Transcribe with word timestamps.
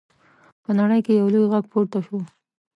په 0.63 0.71
نړۍ 0.79 0.99
کې 1.05 1.13
یې 1.17 1.23
لوی 1.33 1.45
غږ 1.51 1.65
پورته 1.73 1.99
شو. 2.05 2.17